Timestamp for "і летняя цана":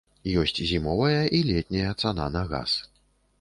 1.41-2.25